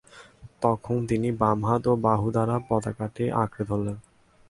তখন 0.61 0.97
তিনি 1.09 1.29
বাম 1.41 1.59
হাত 1.67 1.83
ও 1.87 1.93
বাহু 2.05 2.27
দ্বারা 2.35 2.55
পতাকাটি 2.69 3.23
আকড়ে 3.43 3.63
ধরলেন। 3.69 3.97